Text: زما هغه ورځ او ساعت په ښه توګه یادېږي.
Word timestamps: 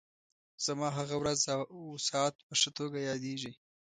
زما 0.65 0.87
هغه 0.99 1.15
ورځ 1.21 1.39
او 1.73 1.81
ساعت 2.07 2.35
په 2.47 2.53
ښه 2.59 2.69
توګه 2.79 2.97
یادېږي. 3.09 3.51